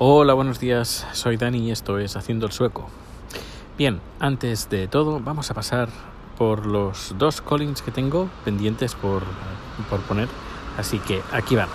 [0.00, 1.08] Hola, buenos días.
[1.10, 2.88] Soy Dani y esto es Haciendo el Sueco.
[3.76, 5.88] Bien, antes de todo, vamos a pasar
[6.36, 9.24] por los dos callings que tengo pendientes por,
[9.90, 10.28] por poner.
[10.76, 11.68] Así que aquí van.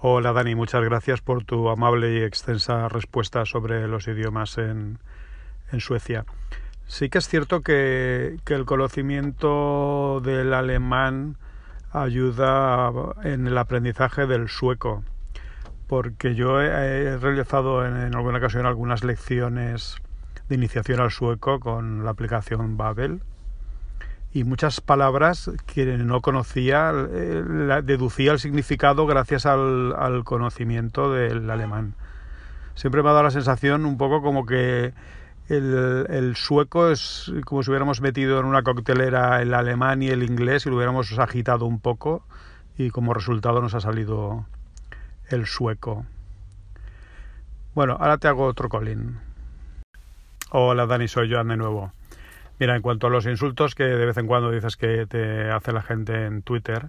[0.00, 4.98] Hola Dani, muchas gracias por tu amable y extensa respuesta sobre los idiomas en,
[5.70, 6.24] en Suecia.
[6.88, 11.36] Sí que es cierto que, que, el conocimiento del alemán
[11.92, 12.90] ayuda
[13.22, 15.04] en el aprendizaje del sueco,
[15.86, 19.96] porque yo he, realizado en, alguna ocasión algunas lecciones
[20.48, 23.20] de iniciación al sueco con la aplicación Babel
[24.32, 31.48] y muchas palabras que no conocía eh, deducía el significado gracias al, al conocimiento del
[31.50, 31.94] alemán.
[32.74, 34.92] Siempre me ha dado la sensación un poco como que
[35.48, 40.24] el, el, sueco es como si hubiéramos metido en una coctelera el alemán y el
[40.24, 42.24] inglés y lo hubiéramos agitado un poco
[42.76, 44.44] y como resultado nos ha salido
[45.28, 46.06] el sueco.
[47.74, 49.18] Bueno, ahora te hago otro colín.
[50.50, 51.92] Hola Dani, soy Joan de nuevo.
[52.58, 55.72] Mira, en cuanto a los insultos que de vez en cuando dices que te hace
[55.72, 56.88] la gente en Twitter,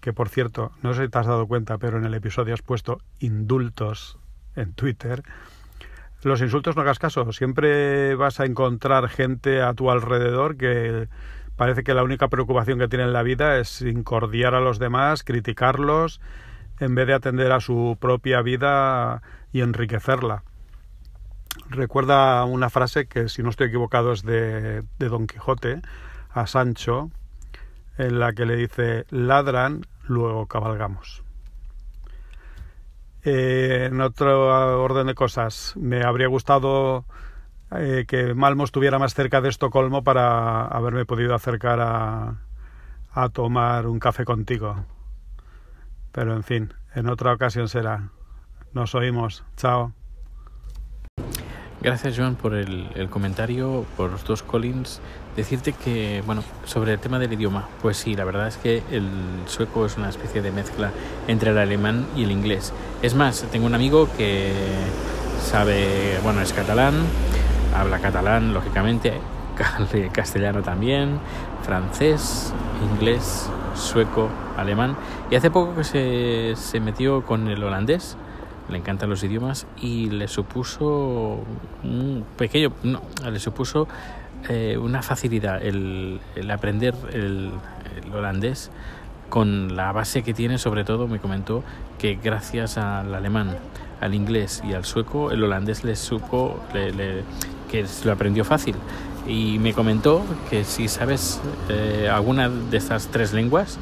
[0.00, 2.62] que por cierto, no sé si te has dado cuenta, pero en el episodio has
[2.62, 4.18] puesto indultos
[4.56, 5.22] en Twitter,
[6.24, 11.06] los insultos no hagas caso, siempre vas a encontrar gente a tu alrededor que
[11.54, 15.22] parece que la única preocupación que tiene en la vida es incordiar a los demás,
[15.22, 16.22] criticarlos,
[16.80, 19.22] en vez de atender a su propia vida
[19.52, 20.42] y enriquecerla.
[21.68, 25.80] Recuerda una frase que, si no estoy equivocado, es de, Don Quijote
[26.30, 27.10] a Sancho,
[27.96, 31.22] en la que le dice, ladran, luego cabalgamos.
[33.22, 37.04] Eh, en otro orden de cosas, me habría gustado
[37.70, 42.40] eh, que Malmo estuviera más cerca de Estocolmo para haberme podido acercar a,
[43.12, 44.84] a tomar un café contigo.
[46.14, 48.10] Pero en fin, en otra ocasión será.
[48.72, 49.42] Nos oímos.
[49.56, 49.92] Chao.
[51.82, 55.00] Gracias, Joan, por el, el, comentario, por los dos Collins.
[55.36, 59.08] Decirte que, bueno, sobre el tema del idioma, pues sí, la verdad es que el
[59.46, 60.92] sueco es una especie de mezcla
[61.26, 62.72] entre el alemán y el inglés.
[63.02, 64.52] Es más, tengo un amigo que
[65.42, 66.94] sabe, bueno, es catalán,
[67.76, 69.20] habla catalán, lógicamente,
[70.12, 71.18] castellano también,
[71.62, 72.52] francés,
[72.92, 74.96] inglés, sueco, alemán,
[75.30, 78.16] y hace poco que se, se metió con el holandés
[78.68, 81.40] le encantan los idiomas y le supuso
[82.36, 83.86] pequeño, no, le supuso
[84.48, 87.52] eh, una facilidad el, el aprender el,
[88.12, 88.70] holandés
[89.28, 91.64] con la base que tiene, sobre todo me comentó
[91.98, 93.56] que gracias al alemán,
[94.00, 97.22] al inglés y al sueco, el holandés le supo le,
[97.70, 98.76] que lo aprendió fácil.
[99.26, 103.78] Y me comentó que si sabes eh, alguna de estas tres lenguas,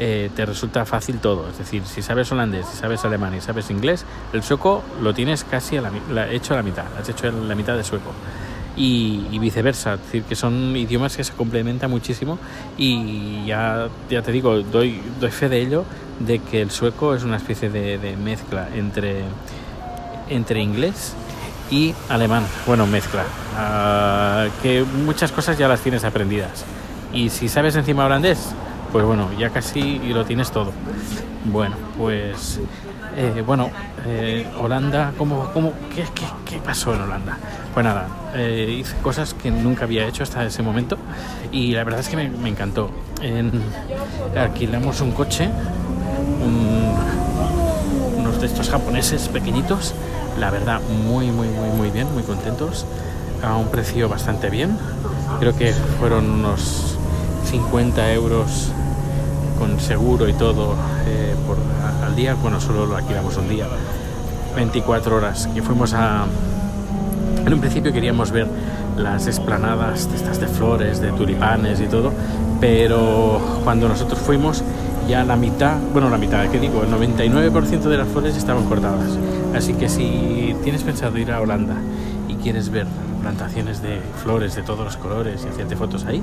[0.00, 1.48] eh, te resulta fácil todo.
[1.50, 5.42] Es decir, si sabes holandés, si sabes alemán y sabes inglés, el sueco lo tienes
[5.42, 8.12] casi a la, la, hecho a la mitad, has hecho la mitad de sueco.
[8.76, 12.38] Y, y, viceversa, es decir, que son idiomas que se complementan muchísimo
[12.76, 15.84] y ya, ya te digo, doy, doy fe de ello,
[16.20, 19.24] de que el sueco es una especie de, de mezcla entre,
[20.28, 21.14] entre inglés
[21.70, 23.24] y alemán, bueno, mezcla,
[23.54, 26.64] uh, que muchas cosas ya las tienes aprendidas.
[27.12, 28.50] Y si sabes encima holandés,
[28.92, 30.72] pues bueno, ya casi lo tienes todo.
[31.44, 32.60] Bueno, pues
[33.16, 33.70] eh, bueno,
[34.06, 37.36] eh, Holanda, ¿cómo, cómo, qué, qué, qué, pasó en Holanda?
[37.74, 40.96] Pues nada, eh, hice cosas que nunca había hecho hasta ese momento
[41.50, 42.90] y la verdad es que me, me encantó.
[43.20, 43.50] En,
[44.36, 45.48] alquilamos un coche,
[48.40, 49.94] de estos japoneses pequeñitos,
[50.38, 52.86] la verdad muy, muy, muy, muy bien, muy contentos,
[53.42, 54.78] a un precio bastante bien.
[55.40, 56.96] Creo que fueron unos
[57.50, 58.70] 50 euros
[59.58, 60.74] con seguro y todo
[61.06, 61.56] eh, por,
[62.04, 63.66] al día, bueno, solo lo alquilamos un día,
[64.54, 66.26] 24 horas, que fuimos a...
[67.44, 68.46] En un principio queríamos ver
[68.96, 72.12] las esplanadas estas de flores, de tulipanes y todo,
[72.60, 74.62] pero cuando nosotros fuimos
[75.08, 76.82] ya la mitad, bueno, la mitad, ¿qué digo?
[76.82, 79.18] El 99% de las flores estaban cortadas.
[79.54, 81.76] Así que si tienes pensado ir a Holanda
[82.28, 82.86] y quieres ver
[83.22, 86.22] plantaciones de flores de todos los colores y hacerte fotos ahí,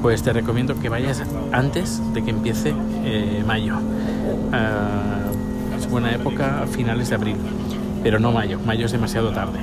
[0.00, 1.22] pues te recomiendo que vayas
[1.52, 2.74] antes de que empiece
[3.04, 3.76] eh, mayo.
[3.76, 7.36] Uh, es buena época finales de abril,
[8.02, 9.58] pero no mayo, mayo es demasiado tarde.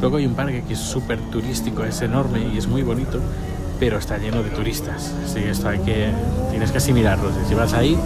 [0.00, 3.20] Luego hay un parque que es súper turístico, es enorme y es muy bonito,
[3.78, 5.12] pero está lleno de turistas.
[5.24, 6.10] Así que esto hay que,
[6.50, 7.30] tienes que asimilarlo.
[7.48, 7.98] Si vas ahí,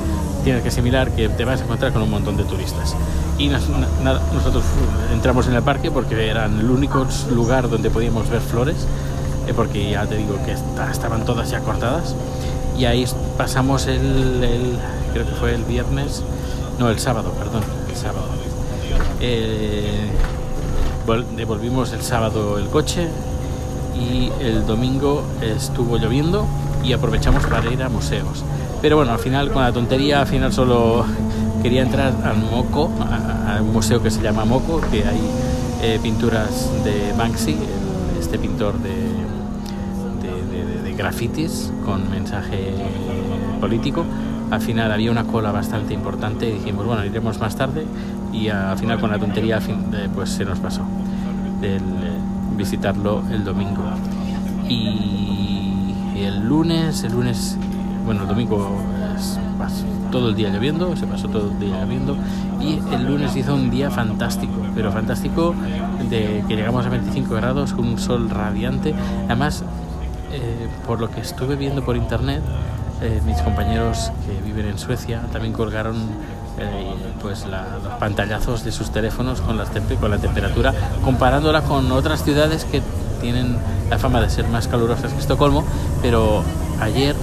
[0.44, 2.96] tienes que asimilar que te vas a encontrar con un montón de turistas.
[3.38, 3.68] Y nos,
[4.02, 4.64] nada, nosotros
[5.12, 8.76] entramos en el parque porque era el único lugar donde podíamos ver flores,
[9.46, 12.14] eh, porque ya te digo que está, estaban todas ya cortadas.
[12.76, 13.04] Y ahí
[13.36, 14.78] pasamos el, el,
[15.12, 16.22] creo que fue el viernes,
[16.78, 18.26] no, el sábado, perdón, el sábado.
[19.20, 20.08] Eh,
[21.36, 23.08] devolvimos el sábado el coche
[23.98, 26.46] y el domingo estuvo lloviendo
[26.84, 28.44] y aprovechamos para ir a museos.
[28.80, 31.04] Pero bueno, al final con la tontería, al final solo
[31.62, 35.20] quería entrar al Moco, a, un museo que se llama Moco, que hay
[35.82, 37.56] eh, pinturas de Banksy,
[38.18, 38.90] este pintor de,
[40.84, 42.72] de, grafitis con mensaje
[43.60, 44.04] político.
[44.50, 47.84] Al final había una cola bastante importante y dijimos, bueno, iremos más tarde
[48.32, 50.82] y al final con la tontería eh, pues se nos pasó
[51.62, 51.82] el
[52.56, 53.82] visitarlo el domingo.
[54.68, 57.56] Y el lunes, el lunes,
[58.04, 58.78] bueno, el domingo
[60.10, 62.16] todo el día lloviendo, se pasó todo el día lloviendo
[62.60, 65.54] y el lunes hizo un día fantástico, pero fantástico
[66.08, 68.94] de que llegamos a 25 grados con un sol radiante.
[69.26, 69.64] Además,
[70.32, 72.42] eh, por lo que estuve viendo por internet,
[73.02, 75.96] eh, mis compañeros que viven en Suecia también colgaron
[76.60, 79.58] eh, pues los pantallazos de sus teléfonos con,
[80.00, 80.74] con la temperatura,
[81.04, 82.82] comparándola con otras ciudades que
[83.20, 83.56] tienen
[83.90, 85.64] la fama de ser más calurosas que Estocolmo,
[86.02, 86.42] pero
[86.80, 87.14] ayer,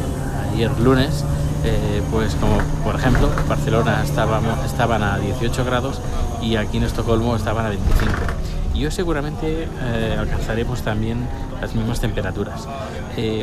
[0.54, 1.24] ayer lunes,
[1.64, 6.00] eh, pues como por ejemplo Barcelona estábamos, estaban a 18 grados
[6.42, 8.12] y aquí en Estocolmo estaban a 25.
[8.74, 11.28] Y hoy seguramente eh, alcanzaremos también
[11.62, 12.68] las mismas temperaturas.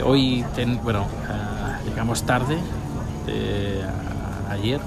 [0.05, 0.45] hoy,
[0.83, 1.07] bueno,
[1.87, 2.59] llegamos tarde,
[4.51, 4.81] ayer,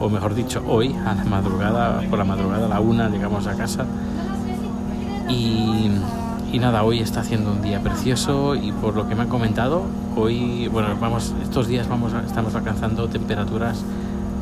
[0.00, 3.54] o mejor dicho, hoy, a la madrugada, por la madrugada, a la una, llegamos a
[3.54, 3.84] casa.
[5.28, 5.90] Y,
[6.58, 9.82] nada, hoy está haciendo un día precioso y por lo que me han comentado,
[10.16, 13.84] hoy, bueno, vamos, estos días vamos, estamos alcanzando temperaturas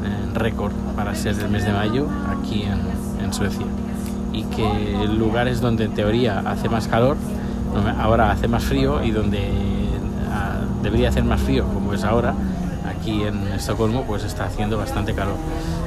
[0.05, 3.66] en récord para ser el mes de mayo aquí en, en Suecia.
[4.32, 7.16] Y que lugares donde en teoría hace más calor,
[7.99, 9.50] ahora hace más frío y donde
[10.32, 12.34] ah, debería hacer más frío, como es ahora,
[12.98, 15.36] aquí en Estocolmo pues está haciendo bastante calor.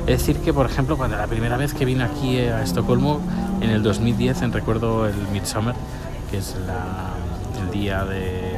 [0.07, 3.21] Es decir que, por ejemplo, cuando la primera vez que vine aquí a Estocolmo,
[3.61, 5.75] en el 2010, en recuerdo el Midsummer,
[6.29, 6.55] que es
[7.61, 8.57] el día de,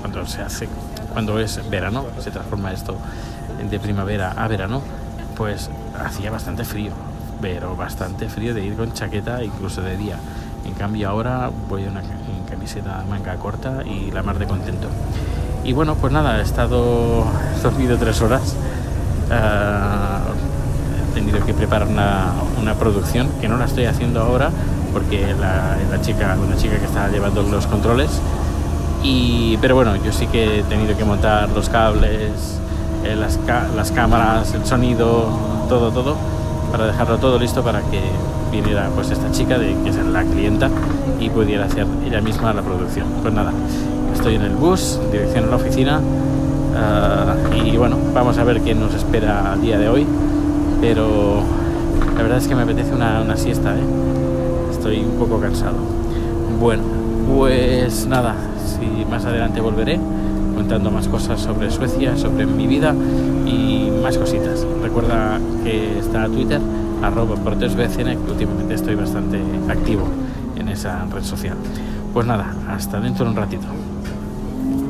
[0.00, 0.68] cuando se hace,
[1.12, 2.96] cuando es verano, se transforma esto
[3.68, 4.80] de primavera a verano,
[5.36, 6.92] pues hacía bastante frío,
[7.40, 10.18] pero bastante frío de ir con chaqueta incluso de día.
[10.64, 14.88] En cambio ahora voy una, en camiseta manga corta y la mar de contento.
[15.64, 17.24] Y bueno, pues nada, he estado
[17.62, 18.54] dormido tres horas.
[19.30, 20.20] Ah,
[21.10, 24.50] he tenido que preparar una, producción que no la estoy haciendo ahora
[24.92, 28.10] porque la, la chica, una chica que está llevando los controles.
[29.02, 32.58] Y, pero bueno, yo sí que he tenido que montar los cables,
[33.04, 33.38] eh, las,
[33.76, 35.28] las cámaras, el sonido,
[35.68, 36.16] todo, todo,
[36.72, 38.00] para dejarlo todo listo para que
[38.50, 40.70] viniera pues esta chica, de, que es la clienta,
[41.20, 43.06] y pudiera hacer ella misma la producción.
[43.22, 43.52] Pues nada,
[44.24, 46.00] Estoy en el bus, en dirección a la oficina.
[46.74, 50.06] Ah, y bueno, vamos a ver qué nos espera el día de hoy.
[50.80, 51.42] Pero
[52.16, 53.82] la verdad es que me apetece una, siesta, ¿eh?
[54.70, 55.76] Estoy un poco cansado.
[56.58, 56.84] Bueno,
[57.36, 58.34] pues nada,
[58.64, 60.00] si más adelante volveré
[60.54, 62.94] contando más cosas sobre Suecia, sobre mi vida
[63.44, 64.66] y más cositas.
[64.82, 66.62] Recuerda que está Twitter,
[67.02, 69.38] arroba que últimamente estoy bastante
[69.68, 70.04] activo
[70.56, 71.58] en esa red social.
[72.14, 73.83] Pues nada, hasta dentro de un ratito.